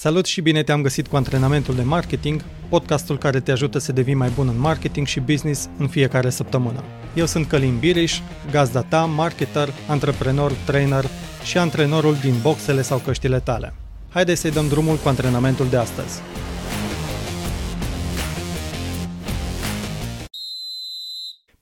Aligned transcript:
Salut 0.00 0.26
și 0.26 0.40
bine 0.40 0.62
te-am 0.62 0.82
găsit 0.82 1.06
cu 1.06 1.16
antrenamentul 1.16 1.74
de 1.74 1.82
marketing, 1.82 2.44
podcastul 2.68 3.18
care 3.18 3.40
te 3.40 3.50
ajută 3.50 3.78
să 3.78 3.92
devii 3.92 4.14
mai 4.14 4.30
bun 4.34 4.48
în 4.48 4.58
marketing 4.58 5.06
și 5.06 5.20
business 5.20 5.68
în 5.78 5.88
fiecare 5.88 6.30
săptămână. 6.30 6.84
Eu 7.14 7.26
sunt 7.26 7.46
Călin 7.46 7.78
Biriș, 7.78 8.20
gazda 8.50 8.82
ta, 8.82 9.04
marketer, 9.04 9.68
antreprenor, 9.88 10.52
trainer 10.52 11.04
și 11.44 11.58
antrenorul 11.58 12.14
din 12.14 12.34
boxele 12.42 12.82
sau 12.82 12.98
căștile 12.98 13.40
tale. 13.40 13.74
Haideți 14.08 14.40
să-i 14.40 14.50
dăm 14.50 14.68
drumul 14.68 14.96
cu 14.96 15.08
antrenamentul 15.08 15.68
de 15.68 15.76
astăzi. 15.76 16.20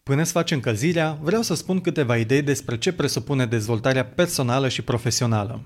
Până 0.03 0.23
să 0.23 0.33
faci 0.33 0.51
încălzirea, 0.51 1.19
vreau 1.23 1.43
să 1.43 1.55
spun 1.55 1.81
câteva 1.81 2.17
idei 2.17 2.43
despre 2.43 2.79
ce 2.79 2.93
presupune 2.93 3.47
dezvoltarea 3.47 4.05
personală 4.05 4.69
și 4.69 4.83
profesională. 4.83 5.61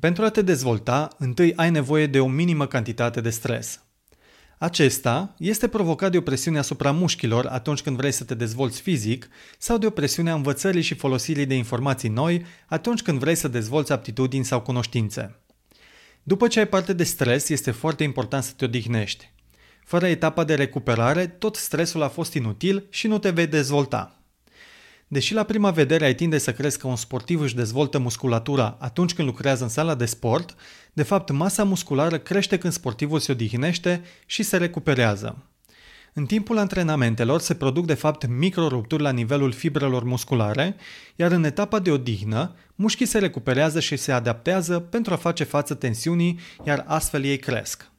Pentru 0.00 0.24
a 0.24 0.30
te 0.30 0.42
dezvolta, 0.42 1.08
întâi 1.18 1.54
ai 1.54 1.70
nevoie 1.70 2.06
de 2.06 2.20
o 2.20 2.28
minimă 2.28 2.66
cantitate 2.66 3.20
de 3.20 3.30
stres. 3.30 3.80
Acesta 4.58 5.34
este 5.38 5.68
provocat 5.68 6.10
de 6.10 6.16
o 6.16 6.20
presiune 6.20 6.58
asupra 6.58 6.90
mușchilor 6.90 7.46
atunci 7.46 7.82
când 7.82 7.96
vrei 7.96 8.12
să 8.12 8.24
te 8.24 8.34
dezvolți 8.34 8.80
fizic 8.80 9.28
sau 9.58 9.78
de 9.78 9.86
o 9.86 9.90
presiune 9.90 10.30
a 10.30 10.34
învățării 10.34 10.82
și 10.82 10.94
folosirii 10.94 11.46
de 11.46 11.54
informații 11.54 12.08
noi 12.08 12.44
atunci 12.66 13.02
când 13.02 13.18
vrei 13.18 13.34
să 13.34 13.48
dezvolți 13.48 13.92
aptitudini 13.92 14.44
sau 14.44 14.60
cunoștințe. 14.60 15.40
După 16.22 16.48
ce 16.48 16.58
ai 16.58 16.68
parte 16.68 16.92
de 16.92 17.04
stres, 17.04 17.48
este 17.48 17.70
foarte 17.70 18.02
important 18.02 18.42
să 18.42 18.52
te 18.56 18.64
odihnești. 18.64 19.32
Fără 19.84 20.06
etapa 20.06 20.44
de 20.44 20.54
recuperare, 20.54 21.26
tot 21.26 21.56
stresul 21.56 22.02
a 22.02 22.08
fost 22.08 22.34
inutil 22.34 22.86
și 22.90 23.06
nu 23.06 23.18
te 23.18 23.30
vei 23.30 23.46
dezvolta. 23.46 24.19
Deși 25.12 25.34
la 25.34 25.42
prima 25.42 25.70
vedere 25.70 26.04
ai 26.04 26.14
tinde 26.14 26.38
să 26.38 26.52
crezi 26.52 26.78
că 26.78 26.86
un 26.86 26.96
sportiv 26.96 27.40
își 27.40 27.54
dezvoltă 27.54 27.98
musculatura 27.98 28.76
atunci 28.80 29.14
când 29.14 29.28
lucrează 29.28 29.62
în 29.62 29.68
sala 29.68 29.94
de 29.94 30.04
sport, 30.04 30.54
de 30.92 31.02
fapt 31.02 31.30
masa 31.30 31.64
musculară 31.64 32.18
crește 32.18 32.58
când 32.58 32.72
sportivul 32.72 33.18
se 33.18 33.32
odihnește 33.32 34.02
și 34.26 34.42
se 34.42 34.56
recuperează. 34.56 35.44
În 36.12 36.26
timpul 36.26 36.58
antrenamentelor 36.58 37.40
se 37.40 37.54
produc 37.54 37.86
de 37.86 37.94
fapt 37.94 38.26
microrupturi 38.26 39.02
la 39.02 39.10
nivelul 39.10 39.52
fibrelor 39.52 40.04
musculare, 40.04 40.76
iar 41.16 41.30
în 41.30 41.44
etapa 41.44 41.78
de 41.78 41.90
odihnă, 41.90 42.54
mușchii 42.74 43.06
se 43.06 43.18
recuperează 43.18 43.80
și 43.80 43.96
se 43.96 44.12
adaptează 44.12 44.78
pentru 44.78 45.12
a 45.12 45.16
face 45.16 45.44
față 45.44 45.74
tensiunii, 45.74 46.38
iar 46.64 46.84
astfel 46.86 47.24
ei 47.24 47.38
cresc. 47.38 47.90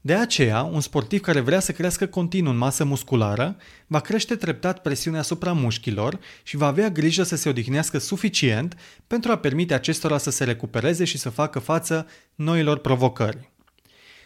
De 0.00 0.14
aceea, 0.14 0.62
un 0.62 0.80
sportiv 0.80 1.20
care 1.20 1.40
vrea 1.40 1.60
să 1.60 1.72
crească 1.72 2.06
continuu 2.06 2.50
în 2.52 2.58
masă 2.58 2.84
musculară 2.84 3.56
va 3.86 4.00
crește 4.00 4.36
treptat 4.36 4.82
presiunea 4.82 5.20
asupra 5.20 5.52
mușchilor 5.52 6.18
și 6.42 6.56
va 6.56 6.66
avea 6.66 6.88
grijă 6.88 7.22
să 7.22 7.36
se 7.36 7.48
odihnească 7.48 7.98
suficient 7.98 8.76
pentru 9.06 9.30
a 9.30 9.38
permite 9.38 9.74
acestora 9.74 10.18
să 10.18 10.30
se 10.30 10.44
recupereze 10.44 11.04
și 11.04 11.18
să 11.18 11.30
facă 11.30 11.58
față 11.58 12.06
noilor 12.34 12.78
provocări. 12.78 13.50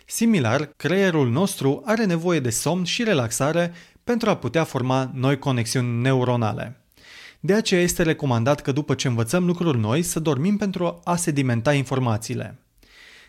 Similar, 0.06 0.70
creierul 0.76 1.30
nostru 1.30 1.82
are 1.84 2.04
nevoie 2.04 2.40
de 2.40 2.50
somn 2.50 2.84
și 2.84 3.02
relaxare 3.02 3.72
pentru 4.04 4.30
a 4.30 4.36
putea 4.36 4.64
forma 4.64 5.10
noi 5.14 5.38
conexiuni 5.38 6.00
neuronale. 6.00 6.80
De 7.40 7.54
aceea 7.54 7.80
este 7.80 8.02
recomandat 8.02 8.60
că 8.60 8.72
după 8.72 8.94
ce 8.94 9.08
învățăm 9.08 9.46
lucruri 9.46 9.78
noi 9.78 10.02
să 10.02 10.20
dormim 10.20 10.56
pentru 10.56 11.00
a 11.04 11.16
sedimenta 11.16 11.72
informațiile. 11.72 12.58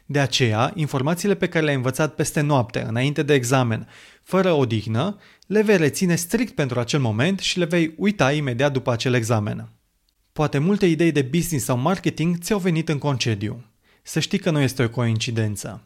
De 0.05 0.19
aceea, 0.19 0.71
informațiile 0.75 1.35
pe 1.35 1.47
care 1.47 1.63
le-ai 1.63 1.75
învățat 1.75 2.15
peste 2.15 2.41
noapte, 2.41 2.85
înainte 2.87 3.23
de 3.23 3.33
examen, 3.33 3.87
fără 4.23 4.51
odihnă, 4.51 5.17
le 5.47 5.61
vei 5.61 5.77
reține 5.77 6.15
strict 6.15 6.55
pentru 6.55 6.79
acel 6.79 6.99
moment 6.99 7.39
și 7.39 7.59
le 7.59 7.65
vei 7.65 7.93
uita 7.97 8.31
imediat 8.31 8.71
după 8.71 8.91
acel 8.91 9.13
examen. 9.13 9.69
Poate 10.33 10.57
multe 10.57 10.85
idei 10.85 11.11
de 11.11 11.21
business 11.21 11.65
sau 11.65 11.77
marketing 11.77 12.37
ți-au 12.37 12.59
venit 12.59 12.89
în 12.89 12.97
concediu. 12.97 13.65
Să 14.03 14.19
știi 14.19 14.39
că 14.39 14.51
nu 14.51 14.59
este 14.59 14.83
o 14.83 14.89
coincidență. 14.89 15.81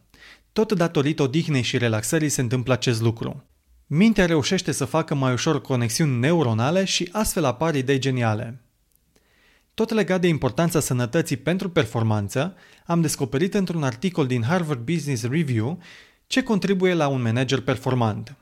Tot 0.53 0.71
datorită 0.71 1.21
odihnei 1.21 1.61
și 1.61 1.77
relaxării 1.77 2.29
se 2.29 2.41
întâmplă 2.41 2.73
acest 2.73 3.01
lucru. 3.01 3.43
Mintea 3.87 4.25
reușește 4.25 4.71
să 4.71 4.85
facă 4.85 5.15
mai 5.15 5.33
ușor 5.33 5.61
conexiuni 5.61 6.19
neuronale 6.19 6.83
și 6.83 7.09
astfel 7.11 7.45
apar 7.45 7.75
idei 7.75 7.99
geniale. 7.99 8.61
Tot 9.79 9.89
legat 9.89 10.21
de 10.21 10.27
importanța 10.27 10.79
sănătății 10.79 11.37
pentru 11.37 11.69
performanță, 11.69 12.55
am 12.85 13.01
descoperit 13.01 13.53
într-un 13.53 13.83
articol 13.83 14.27
din 14.27 14.43
Harvard 14.43 14.79
Business 14.79 15.23
Review 15.23 15.81
ce 16.27 16.43
contribuie 16.43 16.93
la 16.93 17.07
un 17.07 17.21
manager 17.21 17.61
performant. 17.61 18.35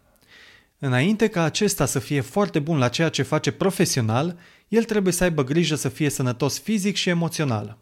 Înainte 0.79 1.27
ca 1.27 1.43
acesta 1.43 1.85
să 1.85 1.99
fie 1.99 2.21
foarte 2.21 2.59
bun 2.59 2.77
la 2.77 2.87
ceea 2.87 3.09
ce 3.09 3.21
face 3.21 3.51
profesional, 3.51 4.37
el 4.67 4.83
trebuie 4.83 5.13
să 5.13 5.23
aibă 5.23 5.43
grijă 5.43 5.75
să 5.75 5.89
fie 5.89 6.09
sănătos 6.09 6.59
fizic 6.59 6.95
și 6.95 7.09
emoțional. 7.09 7.77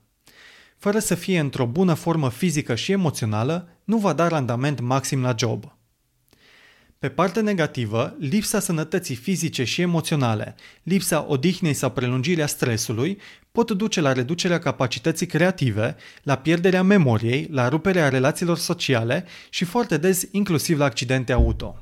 Fără 0.78 1.00
să 1.00 1.16
fie 1.16 1.40
într-o 1.40 1.66
bună 1.66 1.94
formă 1.94 2.30
fizică 2.30 2.76
și 2.76 2.92
emoțională, 2.92 3.70
nu 3.84 3.98
va 3.98 4.14
da 4.14 4.28
randament 4.28 4.80
maxim 4.80 5.22
la 5.22 5.36
job. 5.38 5.75
Pe 7.06 7.12
partea 7.12 7.42
negativă, 7.42 8.16
lipsa 8.20 8.60
sănătății 8.60 9.16
fizice 9.16 9.64
și 9.64 9.82
emoționale, 9.82 10.56
lipsa 10.84 11.26
odihnei 11.28 11.74
sau 11.74 11.92
prelungirea 11.92 12.48
stresului 12.48 13.18
pot 13.52 13.72
duce 13.72 14.02
la 14.02 14.14
reducerea 14.14 14.60
capacității 14.60 15.26
creative, 15.26 15.96
la 16.24 16.36
pierderea 16.36 16.84
memoriei, 16.84 17.48
la 17.52 17.68
ruperea 17.68 18.10
relațiilor 18.10 18.58
sociale 18.58 19.26
și 19.50 19.66
foarte 19.66 19.98
des 19.98 20.28
inclusiv 20.32 20.78
la 20.78 20.86
accidente 20.86 21.32
auto. 21.32 21.76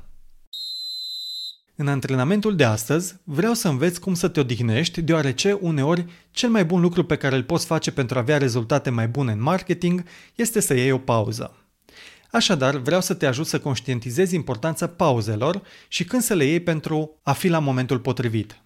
În 1.76 1.88
antrenamentul 1.88 2.56
de 2.56 2.64
astăzi 2.64 3.14
vreau 3.22 3.52
să 3.52 3.68
înveți 3.68 4.00
cum 4.00 4.14
să 4.14 4.28
te 4.28 4.40
odihnești, 4.40 5.02
deoarece 5.02 5.58
uneori 5.60 6.04
cel 6.30 6.48
mai 6.50 6.64
bun 6.64 6.80
lucru 6.80 7.04
pe 7.04 7.16
care 7.16 7.36
îl 7.36 7.42
poți 7.42 7.66
face 7.66 7.92
pentru 7.92 8.18
a 8.18 8.20
avea 8.20 8.38
rezultate 8.38 8.90
mai 8.90 9.08
bune 9.08 9.32
în 9.32 9.42
marketing 9.42 10.04
este 10.34 10.60
să 10.60 10.74
iei 10.74 10.90
o 10.90 10.98
pauză. 10.98 11.63
Așadar, 12.34 12.76
vreau 12.76 13.00
să 13.00 13.14
te 13.14 13.26
ajut 13.26 13.46
să 13.46 13.60
conștientizezi 13.60 14.34
importanța 14.34 14.86
pauzelor 14.86 15.62
și 15.88 16.04
când 16.04 16.22
să 16.22 16.34
le 16.34 16.44
iei 16.44 16.60
pentru 16.60 17.20
a 17.22 17.32
fi 17.32 17.48
la 17.48 17.58
momentul 17.58 17.98
potrivit. 17.98 18.60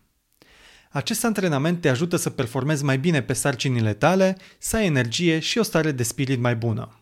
Acest 0.91 1.25
antrenament 1.25 1.81
te 1.81 1.89
ajută 1.89 2.17
să 2.17 2.31
performezi 2.31 2.85
mai 2.85 2.99
bine 2.99 3.23
pe 3.23 3.33
sarcinile 3.33 3.95
tale, 3.95 4.37
să 4.59 4.77
ai 4.77 4.87
energie 4.87 5.39
și 5.39 5.59
o 5.59 5.63
stare 5.63 5.93
de 5.93 6.03
spirit 6.03 6.41
mai 6.41 6.57
bună. 6.57 7.01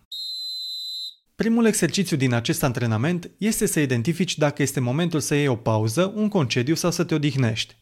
Primul 1.37 1.66
exercițiu 1.66 2.16
din 2.16 2.32
acest 2.32 2.62
antrenament 2.62 3.31
este 3.38 3.66
să 3.66 3.81
identifici 3.81 4.38
dacă 4.38 4.62
este 4.62 4.81
momentul 4.81 5.21
să 5.21 5.34
iei 5.34 5.47
o 5.47 5.56
pauză, 5.56 6.12
un 6.15 6.28
concediu 6.28 6.75
sau 6.75 6.91
să 6.91 7.05
te 7.05 7.15
odihnești. 7.15 7.76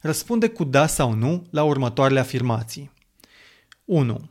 Răspunde 0.00 0.48
cu 0.48 0.64
da 0.64 0.86
sau 0.86 1.12
nu 1.12 1.46
la 1.50 1.62
următoarele 1.62 2.20
afirmații. 2.20 2.90
1. 3.84 4.30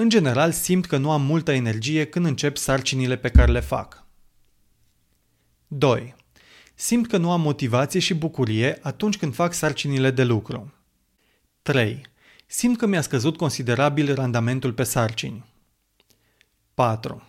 În 0.00 0.08
general, 0.08 0.52
simt 0.52 0.86
că 0.86 0.96
nu 0.96 1.10
am 1.10 1.22
multă 1.22 1.52
energie 1.52 2.06
când 2.06 2.26
încep 2.26 2.56
sarcinile 2.56 3.16
pe 3.16 3.28
care 3.28 3.52
le 3.52 3.60
fac. 3.60 4.04
2. 5.66 6.14
Simt 6.74 7.08
că 7.08 7.16
nu 7.16 7.30
am 7.30 7.40
motivație 7.40 8.00
și 8.00 8.14
bucurie 8.14 8.78
atunci 8.82 9.16
când 9.16 9.34
fac 9.34 9.52
sarcinile 9.52 10.10
de 10.10 10.24
lucru. 10.24 10.74
3. 11.62 12.02
Simt 12.46 12.78
că 12.78 12.86
mi-a 12.86 13.00
scăzut 13.00 13.36
considerabil 13.36 14.14
randamentul 14.14 14.72
pe 14.72 14.82
sarcini. 14.82 15.44
4. 16.74 17.22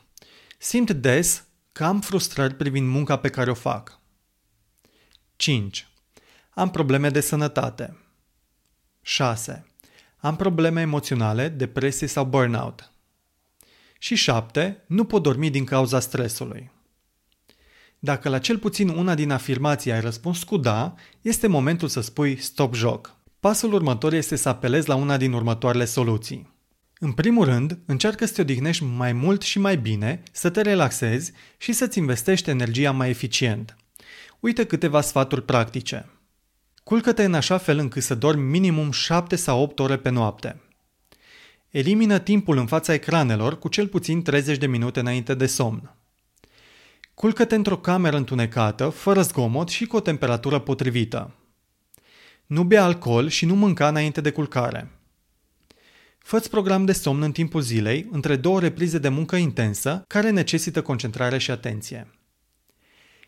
Simt 0.58 0.92
des 0.92 1.44
că 1.72 1.86
am 1.86 2.02
frustrări 2.02 2.56
privind 2.56 2.88
munca 2.88 3.18
pe 3.18 3.30
care 3.30 3.50
o 3.50 3.54
fac. 3.54 4.00
5. 5.36 5.88
Am 6.50 6.70
probleme 6.70 7.10
de 7.10 7.20
sănătate. 7.20 7.98
6. 9.02 9.69
Am 10.22 10.36
probleme 10.36 10.82
emoționale, 10.82 11.48
depresie 11.48 12.08
sau 12.08 12.26
burnout. 12.26 12.92
Și 14.00 14.16
7. 14.16 14.84
Nu 14.88 15.04
pot 15.04 15.24
dormi 15.24 15.50
din 15.50 15.64
cauza 15.64 16.00
stresului. 16.00 16.72
Dacă 18.00 18.30
la 18.30 18.40
cel 18.40 18.58
puțin 18.58 18.90
una 18.90 19.16
din 19.16 19.32
afirmații 19.32 19.92
ai 19.92 20.02
răspuns 20.02 20.44
cu 20.44 20.58
da, 20.58 20.94
este 21.22 21.48
momentul 21.48 21.88
să 21.88 22.02
spui 22.02 22.38
stop 22.38 22.74
joc. 22.74 23.16
Pasul 23.40 23.74
următor 23.74 24.14
este 24.14 24.36
să 24.36 24.50
apelezi 24.50 24.88
la 24.88 24.96
una 24.96 25.18
din 25.18 25.34
următoarele 25.34 25.86
soluții. 25.86 26.54
În 27.00 27.12
primul 27.12 27.46
rând, 27.46 27.80
încearcă 27.86 28.26
să 28.26 28.34
te 28.34 28.42
odihnești 28.42 28.84
mai 28.84 29.14
mult 29.14 29.42
și 29.42 29.60
mai 29.60 29.78
bine, 29.78 30.24
să 30.32 30.50
te 30.50 30.62
relaxezi 30.62 31.32
și 31.58 31.72
să-ți 31.72 31.98
investești 31.98 32.50
energia 32.50 32.92
mai 32.92 33.10
eficient. 33.10 33.76
Uite 34.40 34.66
câteva 34.66 35.02
sfaturi 35.02 35.44
practice. 35.44 36.10
Culcă-te 36.90 37.24
în 37.24 37.34
așa 37.34 37.58
fel 37.58 37.78
încât 37.78 38.04
să 38.04 38.16
dormi 38.16 38.50
minimum 38.50 38.92
7 38.92 39.36
sau 39.36 39.62
8 39.62 39.80
ore 39.80 39.98
pe 39.98 40.10
noapte. 40.10 40.62
Elimină 41.70 42.20
timpul 42.20 42.58
în 42.58 42.66
fața 42.66 42.94
ecranelor 42.94 43.60
cu 43.60 43.68
cel 43.68 43.88
puțin 43.88 44.22
30 44.22 44.58
de 44.58 44.68
minute 44.68 45.00
înainte 45.00 45.34
de 45.34 45.46
somn. 45.46 45.96
Culcă-te 47.14 47.56
într-o 47.56 47.78
cameră 47.78 48.18
întunecată, 48.18 48.90
fără 48.90 49.22
zgomot 49.22 49.70
și 49.70 49.86
cu 49.86 49.96
o 49.96 50.00
temperatură 50.00 50.60
potrivită. 50.60 51.36
Nu 52.46 52.64
bea 52.64 52.84
alcool 52.84 53.28
și 53.28 53.46
nu 53.46 53.56
mânca 53.56 53.88
înainte 53.88 54.22
de 54.22 54.32
culcare. 54.32 54.92
Fă-ți 56.18 56.50
program 56.50 56.86
de 56.86 56.94
somn 56.94 57.22
în 57.22 57.32
timpul 57.32 57.62
zilei, 57.62 58.08
între 58.12 58.36
două 58.36 58.60
reprize 58.60 58.98
de 58.98 59.10
muncă 59.10 59.36
intensă, 59.36 60.04
care 60.08 60.30
necesită 60.30 60.82
concentrare 60.82 61.38
și 61.38 61.52
atenție. 61.52 62.14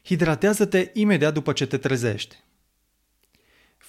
Hidratează-te 0.04 0.90
imediat 0.94 1.34
după 1.34 1.54
ce 1.54 1.66
te 1.66 1.78
trezești. 1.78 2.36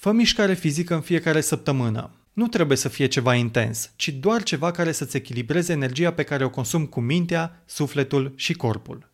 Fă 0.03 0.11
mișcare 0.11 0.53
fizică 0.53 0.93
în 0.93 1.01
fiecare 1.01 1.41
săptămână. 1.41 2.11
nu 2.33 2.47
trebuie 2.47 2.77
să 2.77 2.89
fie 2.89 3.05
ceva 3.05 3.35
intens, 3.35 3.91
ci 3.95 4.09
doar 4.09 4.43
ceva 4.43 4.71
care 4.71 4.91
să-ți 4.91 5.17
echilibreze 5.17 5.71
energia 5.71 6.13
pe 6.13 6.23
care 6.23 6.43
o 6.43 6.49
consumi 6.49 6.89
cu 6.89 6.99
mintea, 6.99 7.63
sufletul 7.65 8.33
și 8.35 8.53
corpul. 8.53 9.11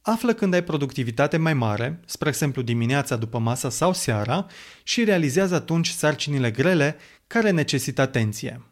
Află 0.00 0.32
când 0.34 0.54
ai 0.54 0.64
productivitate 0.64 1.36
mai 1.36 1.54
mare, 1.54 2.00
spre 2.06 2.28
exemplu 2.28 2.62
dimineața 2.62 3.16
după 3.16 3.38
masa 3.38 3.70
sau 3.70 3.92
seara, 3.92 4.46
și 4.82 5.04
realizează 5.04 5.54
atunci 5.54 5.88
sarcinile 5.88 6.50
grele 6.50 6.96
care 7.26 7.50
necesită 7.50 8.00
atenție. 8.00 8.62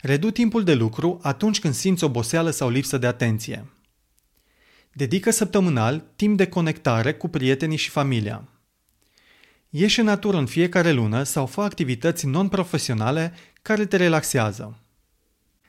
Redu 0.00 0.30
timpul 0.30 0.64
de 0.64 0.74
lucru 0.74 1.18
atunci 1.22 1.60
când 1.60 1.74
simți 1.74 2.04
oboseală 2.04 2.50
sau 2.50 2.68
lipsă 2.68 2.98
de 2.98 3.06
atenție. 3.06 3.72
Dedică 4.92 5.30
săptămânal 5.30 6.04
timp 6.16 6.36
de 6.36 6.46
conectare 6.46 7.14
cu 7.14 7.28
prietenii 7.28 7.76
și 7.76 7.90
familia. 7.90 8.48
Ieși 9.76 10.00
în 10.00 10.04
natură 10.04 10.36
în 10.36 10.46
fiecare 10.46 10.92
lună 10.92 11.22
sau 11.22 11.46
fă 11.46 11.60
activități 11.60 12.26
non-profesionale 12.26 13.32
care 13.62 13.86
te 13.86 13.96
relaxează. 13.96 14.78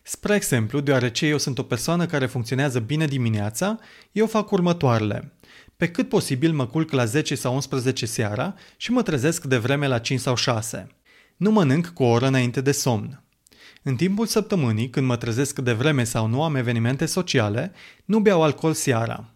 Spre 0.03 0.35
exemplu, 0.35 0.79
deoarece 0.79 1.25
eu 1.25 1.37
sunt 1.37 1.57
o 1.57 1.63
persoană 1.63 2.05
care 2.05 2.25
funcționează 2.25 2.79
bine 2.79 3.05
dimineața, 3.05 3.79
eu 4.11 4.27
fac 4.27 4.51
următoarele. 4.51 5.33
Pe 5.77 5.89
cât 5.89 6.09
posibil 6.09 6.53
mă 6.53 6.67
culc 6.67 6.91
la 6.91 7.05
10 7.05 7.35
sau 7.35 7.53
11 7.53 8.05
seara 8.05 8.55
și 8.77 8.91
mă 8.91 9.01
trezesc 9.01 9.43
de 9.43 9.57
vreme 9.57 9.87
la 9.87 9.99
5 9.99 10.19
sau 10.19 10.35
6. 10.35 10.87
Nu 11.37 11.51
mănânc 11.51 11.87
cu 11.87 12.03
o 12.03 12.07
oră 12.07 12.27
înainte 12.27 12.61
de 12.61 12.71
somn. 12.71 13.23
În 13.83 13.95
timpul 13.95 14.25
săptămânii, 14.25 14.89
când 14.89 15.05
mă 15.05 15.17
trezesc 15.17 15.59
de 15.59 15.73
vreme 15.73 16.03
sau 16.03 16.27
nu 16.27 16.43
am 16.43 16.55
evenimente 16.55 17.05
sociale, 17.05 17.71
nu 18.05 18.19
beau 18.19 18.43
alcool 18.43 18.73
seara. 18.73 19.29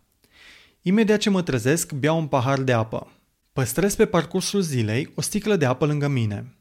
Imediat 0.81 1.19
ce 1.19 1.29
mă 1.29 1.41
trezesc, 1.41 1.91
beau 1.91 2.17
un 2.17 2.27
pahar 2.27 2.59
de 2.59 2.73
apă. 2.73 3.11
Păstrez 3.59 3.95
pe 3.95 4.05
parcursul 4.05 4.61
zilei 4.61 5.11
o 5.15 5.21
sticlă 5.21 5.55
de 5.55 5.65
apă 5.65 5.85
lângă 5.85 6.07
mine. 6.07 6.55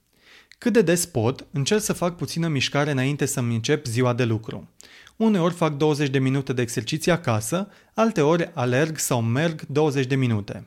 Cât 0.59 0.73
de 0.73 0.83
des 0.83 1.07
pot, 1.07 1.47
încerc 1.51 1.81
să 1.81 1.93
fac 1.93 2.17
puțină 2.17 2.49
mișcare 2.49 2.91
înainte 2.91 3.27
să-mi 3.27 3.55
încep 3.55 3.87
ziua 3.87 4.13
de 4.13 4.25
lucru. 4.25 4.69
Uneori 5.17 5.55
fac 5.55 5.77
20 5.77 6.09
de 6.09 6.19
minute 6.19 6.53
de 6.53 6.63
exerciții 6.63 7.11
acasă, 7.11 7.69
alteori 7.95 8.51
alerg 8.55 8.99
sau 8.99 9.23
merg 9.23 9.67
20 9.67 10.07
de 10.07 10.15
minute. 10.15 10.67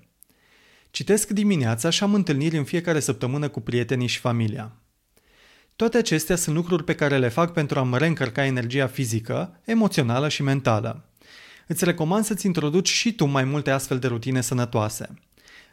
Citesc 0.92 1.30
dimineața 1.30 1.90
și 1.90 2.04
am 2.04 2.14
întâlniri 2.14 2.58
în 2.58 2.64
fiecare 2.64 3.00
săptămână 3.00 3.48
cu 3.48 3.60
prietenii 3.60 4.08
și 4.08 4.20
familia. 4.20 4.72
Toate 5.76 5.98
acestea 5.98 6.36
sunt 6.36 6.56
lucruri 6.56 6.84
pe 6.84 6.96
care 6.96 7.18
le 7.18 7.30
fac 7.30 7.54
pentru 7.54 7.80
a-mi 7.80 7.98
reîncărca 7.98 8.46
energia 8.46 8.88
fizică, 8.88 9.60
emoțională 9.66 10.30
și 10.30 10.44
mentală. 10.44 11.06
Îți 11.68 11.86
recomand 11.86 12.24
să-ți 12.24 12.46
introduci 12.46 12.90
și 12.90 13.14
tu 13.14 13.26
mai 13.26 13.44
multe 13.44 13.70
astfel 13.70 14.00
de 14.00 14.08
rutine 14.08 14.42
sănătoase. 14.42 15.10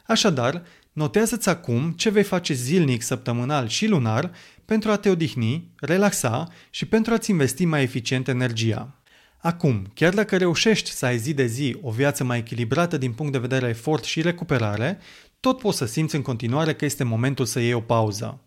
Așadar, 0.09 0.63
notează-ți 0.93 1.49
acum 1.49 1.91
ce 1.91 2.09
vei 2.09 2.23
face 2.23 2.53
zilnic, 2.53 3.01
săptămânal 3.01 3.67
și 3.67 3.87
lunar 3.87 4.31
pentru 4.65 4.91
a 4.91 4.97
te 4.97 5.09
odihni, 5.09 5.71
relaxa 5.79 6.47
și 6.69 6.85
pentru 6.85 7.13
a-ți 7.13 7.29
investi 7.29 7.65
mai 7.65 7.81
eficient 7.81 8.27
energia. 8.27 9.01
Acum, 9.37 9.91
chiar 9.93 10.13
dacă 10.13 10.37
reușești 10.37 10.91
să 10.91 11.05
ai 11.05 11.17
zi 11.17 11.33
de 11.33 11.45
zi 11.45 11.77
o 11.81 11.91
viață 11.91 12.23
mai 12.23 12.37
echilibrată 12.37 12.97
din 12.97 13.11
punct 13.11 13.31
de 13.31 13.37
vedere 13.37 13.67
efort 13.67 14.03
și 14.03 14.21
recuperare, 14.21 14.99
tot 15.39 15.57
poți 15.57 15.77
să 15.77 15.85
simți 15.85 16.15
în 16.15 16.21
continuare 16.21 16.73
că 16.73 16.85
este 16.85 17.03
momentul 17.03 17.45
să 17.45 17.59
iei 17.59 17.73
o 17.73 17.81
pauză. 17.81 18.41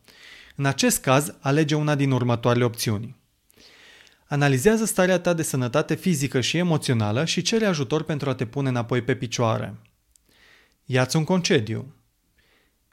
În 0.56 0.65
acest 0.65 1.00
caz, 1.00 1.35
alege 1.41 1.75
una 1.75 1.94
din 1.94 2.11
următoarele 2.11 2.65
opțiuni. 2.65 3.17
Analizează 4.26 4.85
starea 4.85 5.19
ta 5.19 5.32
de 5.32 5.43
sănătate 5.43 5.94
fizică 5.94 6.41
și 6.41 6.56
emoțională 6.56 7.25
și 7.25 7.43
cere 7.43 7.65
ajutor 7.65 8.03
pentru 8.03 8.31
a 8.31 8.35
te 8.35 8.47
pune 8.47 8.69
înapoi 8.69 9.03
pe 9.03 9.15
picioare. 9.15 9.75
Iați 10.93 11.17
un 11.17 11.25
concediu. 11.25 11.94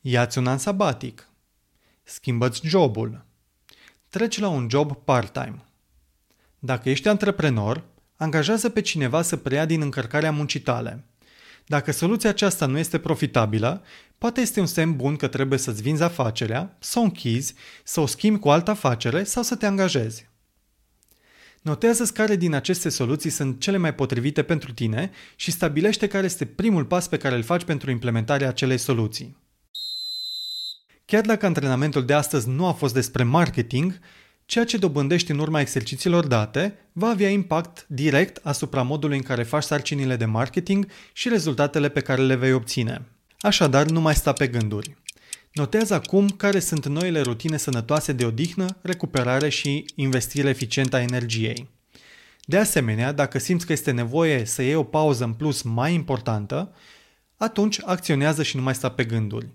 Iați 0.01 0.37
un 0.37 0.47
an 0.47 0.57
sabatic. 0.57 1.29
Schimbă-ți 2.03 2.67
jobul. 2.67 3.25
Treci 4.09 4.39
la 4.39 4.47
un 4.47 4.67
job 4.69 4.95
part-time. 5.03 5.65
Dacă 6.59 6.89
ești 6.89 7.07
antreprenor, 7.07 7.83
angajează 8.15 8.69
pe 8.69 8.81
cineva 8.81 9.21
să 9.21 9.37
preia 9.37 9.65
din 9.65 9.81
încărcarea 9.81 10.31
muncii 10.31 10.59
tale. 10.59 11.05
Dacă 11.65 11.91
soluția 11.91 12.29
aceasta 12.29 12.65
nu 12.65 12.77
este 12.77 12.99
profitabilă, 12.99 13.83
poate 14.17 14.41
este 14.41 14.59
un 14.59 14.65
semn 14.65 14.95
bun 14.95 15.15
că 15.15 15.27
trebuie 15.27 15.59
să-ți 15.59 15.81
vinzi 15.81 16.03
afacerea, 16.03 16.77
să 16.79 16.99
o 16.99 17.01
închizi, 17.01 17.53
să 17.83 17.99
o 17.99 18.05
schimbi 18.05 18.39
cu 18.39 18.49
altă 18.49 18.71
afacere 18.71 19.23
sau 19.23 19.43
să 19.43 19.55
te 19.55 19.65
angajezi. 19.65 20.29
Notează 21.61 22.03
care 22.13 22.35
din 22.35 22.53
aceste 22.53 22.89
soluții 22.89 23.29
sunt 23.29 23.59
cele 23.59 23.77
mai 23.77 23.95
potrivite 23.95 24.43
pentru 24.43 24.73
tine 24.73 25.11
și 25.35 25.51
stabilește 25.51 26.07
care 26.07 26.25
este 26.25 26.45
primul 26.45 26.85
pas 26.85 27.07
pe 27.07 27.17
care 27.17 27.35
îl 27.35 27.43
faci 27.43 27.63
pentru 27.63 27.91
implementarea 27.91 28.47
acelei 28.47 28.77
soluții. 28.77 29.37
Chiar 31.05 31.25
dacă 31.25 31.45
antrenamentul 31.45 32.05
de 32.05 32.13
astăzi 32.13 32.49
nu 32.49 32.65
a 32.65 32.71
fost 32.71 32.93
despre 32.93 33.23
marketing, 33.23 33.99
ceea 34.45 34.65
ce 34.65 34.77
dobândești 34.77 35.31
în 35.31 35.39
urma 35.39 35.59
exercițiilor 35.59 36.27
date 36.27 36.89
va 36.91 37.07
avea 37.07 37.29
impact 37.29 37.85
direct 37.87 38.39
asupra 38.43 38.81
modului 38.81 39.17
în 39.17 39.23
care 39.23 39.43
faci 39.43 39.63
sarcinile 39.63 40.15
de 40.15 40.25
marketing 40.25 40.87
și 41.13 41.29
rezultatele 41.29 41.89
pe 41.89 41.99
care 41.99 42.21
le 42.21 42.35
vei 42.35 42.53
obține. 42.53 43.01
Așadar, 43.39 43.85
nu 43.85 44.01
mai 44.01 44.15
sta 44.15 44.33
pe 44.33 44.47
gânduri. 44.47 44.95
Notează 45.53 45.93
acum 45.93 46.29
care 46.29 46.59
sunt 46.59 46.85
noile 46.85 47.21
rutine 47.21 47.57
sănătoase 47.57 48.11
de 48.11 48.25
odihnă, 48.25 48.65
recuperare 48.81 49.49
și 49.49 49.85
investire 49.95 50.49
eficientă 50.49 50.95
a 50.95 51.01
energiei. 51.01 51.69
De 52.45 52.57
asemenea, 52.57 53.11
dacă 53.11 53.39
simți 53.39 53.65
că 53.65 53.71
este 53.71 53.91
nevoie 53.91 54.45
să 54.45 54.61
iei 54.61 54.75
o 54.75 54.83
pauză 54.83 55.23
în 55.23 55.33
plus 55.33 55.61
mai 55.61 55.93
importantă, 55.93 56.73
atunci 57.37 57.79
acționează 57.85 58.43
și 58.43 58.55
nu 58.55 58.61
mai 58.61 58.75
sta 58.75 58.89
pe 58.89 59.03
gânduri. 59.03 59.49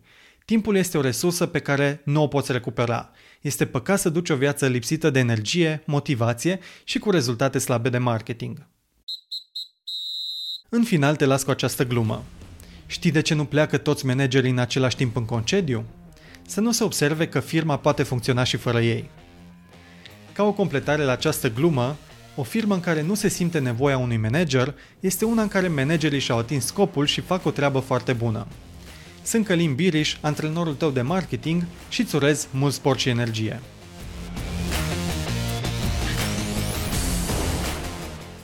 Timpul 0.44 0.76
este 0.76 0.98
o 0.98 1.00
resursă 1.00 1.46
pe 1.46 1.58
care 1.58 2.00
nu 2.04 2.22
o 2.22 2.26
poți 2.26 2.52
recupera. 2.52 3.10
Este 3.40 3.66
păcat 3.66 4.00
să 4.00 4.08
duci 4.08 4.30
o 4.30 4.36
viață 4.36 4.66
lipsită 4.66 5.10
de 5.10 5.18
energie, 5.18 5.82
motivație 5.86 6.58
și 6.84 6.98
cu 6.98 7.10
rezultate 7.10 7.58
slabe 7.58 7.88
de 7.88 7.98
marketing. 7.98 8.66
În 10.68 10.84
final 10.84 11.16
te 11.16 11.24
las 11.24 11.42
cu 11.42 11.50
această 11.50 11.86
glumă. 11.86 12.24
Știi 12.86 13.10
de 13.10 13.20
ce 13.20 13.34
nu 13.34 13.44
pleacă 13.44 13.76
toți 13.76 14.06
managerii 14.06 14.50
în 14.50 14.58
același 14.58 14.96
timp 14.96 15.16
în 15.16 15.24
concediu? 15.24 15.84
Să 16.46 16.60
nu 16.60 16.72
se 16.72 16.84
observe 16.84 17.28
că 17.28 17.40
firma 17.40 17.76
poate 17.76 18.02
funcționa 18.02 18.44
și 18.44 18.56
fără 18.56 18.80
ei. 18.80 19.10
Ca 20.32 20.42
o 20.42 20.52
completare 20.52 21.02
la 21.02 21.12
această 21.12 21.50
glumă, 21.50 21.96
o 22.36 22.42
firmă 22.42 22.74
în 22.74 22.80
care 22.80 23.02
nu 23.02 23.14
se 23.14 23.28
simte 23.28 23.58
nevoia 23.58 23.98
unui 23.98 24.16
manager 24.16 24.74
este 25.00 25.24
una 25.24 25.42
în 25.42 25.48
care 25.48 25.68
managerii 25.68 26.18
și-au 26.18 26.38
atins 26.38 26.66
scopul 26.66 27.06
și 27.06 27.20
fac 27.20 27.44
o 27.46 27.50
treabă 27.50 27.78
foarte 27.78 28.12
bună. 28.12 28.46
Sunt 29.22 29.46
Călin 29.46 29.74
Biriș, 29.74 30.16
antrenorul 30.20 30.74
tău 30.74 30.90
de 30.90 31.02
marketing 31.02 31.64
și 31.88 32.00
îți 32.00 32.14
urez 32.14 32.48
mult 32.50 32.72
sport 32.72 32.98
și 32.98 33.08
energie. 33.08 33.60